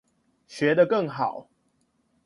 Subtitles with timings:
[0.47, 1.47] 學得更好